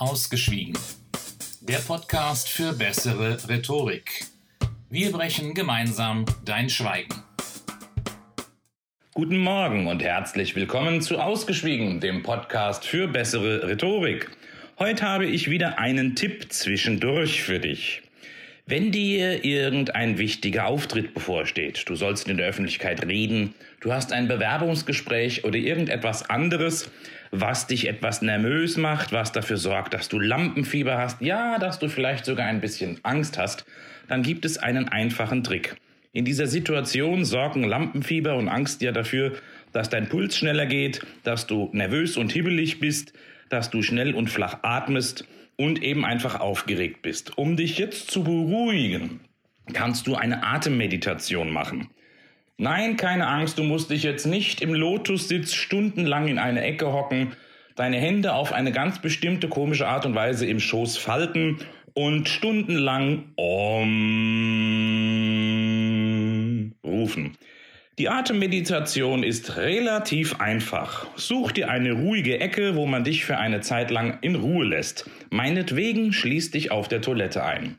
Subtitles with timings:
[0.00, 0.72] Ausgeschwiegen.
[1.60, 4.24] Der Podcast für bessere Rhetorik.
[4.88, 7.22] Wir brechen gemeinsam dein Schweigen.
[9.12, 14.30] Guten Morgen und herzlich willkommen zu Ausgeschwiegen, dem Podcast für bessere Rhetorik.
[14.78, 18.00] Heute habe ich wieder einen Tipp zwischendurch für dich.
[18.70, 24.28] Wenn dir irgendein wichtiger Auftritt bevorsteht, du sollst in der Öffentlichkeit reden, du hast ein
[24.28, 26.88] Bewerbungsgespräch oder irgendetwas anderes,
[27.32, 31.88] was dich etwas nervös macht, was dafür sorgt, dass du Lampenfieber hast, ja, dass du
[31.88, 33.64] vielleicht sogar ein bisschen Angst hast,
[34.06, 35.74] dann gibt es einen einfachen Trick.
[36.12, 39.32] In dieser Situation sorgen Lampenfieber und Angst ja dafür,
[39.72, 43.14] dass dein Puls schneller geht, dass du nervös und hibbelig bist,
[43.48, 45.24] dass du schnell und flach atmest
[45.60, 47.36] und eben einfach aufgeregt bist.
[47.36, 49.20] Um dich jetzt zu beruhigen,
[49.74, 51.90] kannst du eine Atemmeditation machen.
[52.56, 57.32] Nein, keine Angst, du musst dich jetzt nicht im Lotussitz stundenlang in eine Ecke hocken,
[57.76, 61.58] deine Hände auf eine ganz bestimmte komische Art und Weise im Schoß falten
[61.92, 63.90] und stundenlang Om
[66.82, 67.36] rufen.
[68.00, 71.06] Die Atemmeditation ist relativ einfach.
[71.16, 75.10] Such dir eine ruhige Ecke, wo man dich für eine Zeit lang in Ruhe lässt.
[75.28, 77.78] Meinetwegen schließ dich auf der Toilette ein.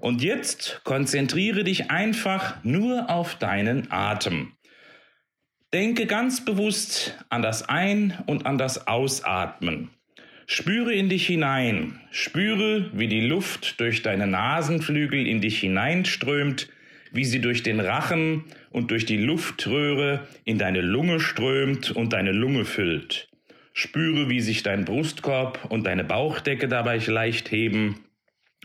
[0.00, 4.50] Und jetzt konzentriere dich einfach nur auf deinen Atem.
[5.72, 9.90] Denke ganz bewusst an das Ein- und an das Ausatmen.
[10.46, 12.00] Spüre in dich hinein.
[12.10, 16.68] Spüre, wie die Luft durch deine Nasenflügel in dich hineinströmt,
[17.12, 22.32] wie sie durch den Rachen und durch die Luftröhre in deine Lunge strömt und deine
[22.32, 23.28] Lunge füllt.
[23.74, 28.00] Spüre, wie sich dein Brustkorb und deine Bauchdecke dabei leicht heben.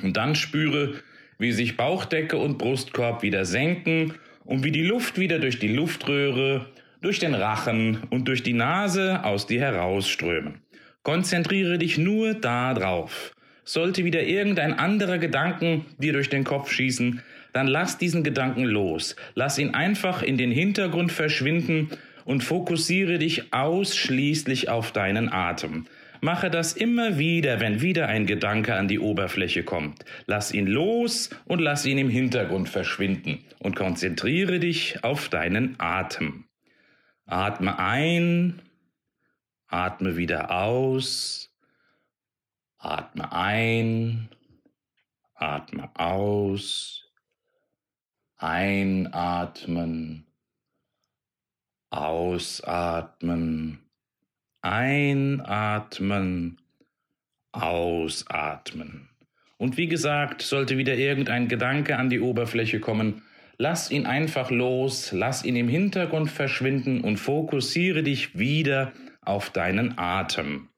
[0.01, 0.95] Und dann spüre,
[1.39, 6.67] wie sich Bauchdecke und Brustkorb wieder senken und wie die Luft wieder durch die Luftröhre,
[7.01, 10.61] durch den Rachen und durch die Nase aus dir herausströmen.
[11.03, 13.31] Konzentriere dich nur darauf.
[13.63, 17.21] Sollte wieder irgendein anderer Gedanken dir durch den Kopf schießen,
[17.57, 19.15] dann lass diesen Gedanken los.
[19.33, 21.89] Lass ihn einfach in den Hintergrund verschwinden
[22.23, 25.87] und fokussiere dich ausschließlich auf deinen Atem.
[26.21, 30.05] Mache das immer wieder, wenn wieder ein Gedanke an die Oberfläche kommt.
[30.27, 36.45] Lass ihn los und lass ihn im Hintergrund verschwinden und konzentriere dich auf deinen Atem.
[37.25, 38.61] Atme ein,
[39.67, 41.51] atme wieder aus.
[42.77, 44.29] Atme ein,
[45.33, 47.06] atme aus,
[48.37, 50.25] einatmen,
[51.89, 53.79] ausatmen,
[54.61, 56.57] einatmen,
[57.51, 59.09] ausatmen.
[59.57, 63.23] Und wie gesagt, sollte wieder irgendein Gedanke an die Oberfläche kommen,
[63.57, 69.97] lass ihn einfach los, lass ihn im Hintergrund verschwinden und fokussiere dich wieder auf deinen
[69.97, 70.69] Atem.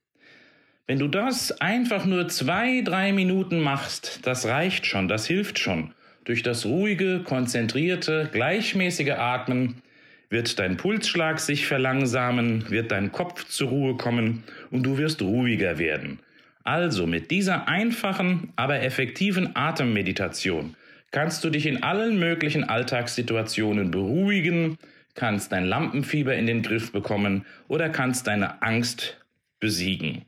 [0.88, 5.94] Wenn du das einfach nur zwei, drei Minuten machst, das reicht schon, das hilft schon.
[6.26, 9.82] Durch das ruhige, konzentrierte, gleichmäßige Atmen
[10.30, 15.80] wird dein Pulsschlag sich verlangsamen, wird dein Kopf zur Ruhe kommen und du wirst ruhiger
[15.80, 16.20] werden.
[16.64, 20.76] Also mit dieser einfachen, aber effektiven Atemmeditation
[21.12, 24.78] kannst du dich in allen möglichen Alltagssituationen beruhigen,
[25.16, 29.18] kannst dein Lampenfieber in den Griff bekommen oder kannst deine Angst
[29.60, 30.26] besiegen.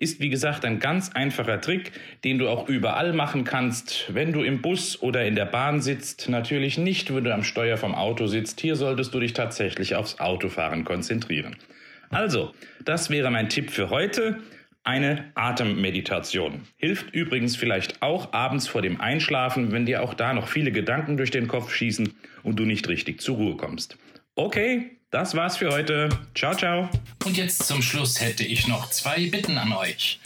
[0.00, 1.92] Ist wie gesagt ein ganz einfacher Trick,
[2.22, 6.28] den du auch überall machen kannst, wenn du im Bus oder in der Bahn sitzt.
[6.28, 8.60] Natürlich nicht, wenn du am Steuer vom Auto sitzt.
[8.60, 11.56] Hier solltest du dich tatsächlich aufs Autofahren konzentrieren.
[12.10, 12.52] Also,
[12.84, 14.38] das wäre mein Tipp für heute.
[14.84, 16.62] Eine Atemmeditation.
[16.76, 21.16] Hilft übrigens vielleicht auch abends vor dem Einschlafen, wenn dir auch da noch viele Gedanken
[21.16, 23.98] durch den Kopf schießen und du nicht richtig zur Ruhe kommst.
[24.40, 26.08] Okay, das war's für heute.
[26.32, 26.88] Ciao, ciao.
[27.24, 30.20] Und jetzt zum Schluss hätte ich noch zwei Bitten an euch.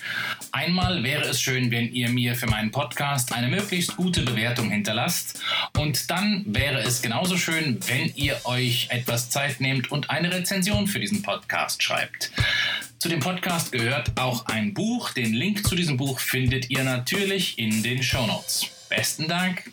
[0.53, 5.41] Einmal wäre es schön, wenn ihr mir für meinen Podcast eine möglichst gute Bewertung hinterlasst.
[5.79, 10.89] Und dann wäre es genauso schön, wenn ihr euch etwas Zeit nehmt und eine Rezension
[10.89, 12.33] für diesen Podcast schreibt.
[12.99, 15.13] Zu dem Podcast gehört auch ein Buch.
[15.13, 18.67] Den Link zu diesem Buch findet ihr natürlich in den Show Notes.
[18.91, 19.73] Besten Dank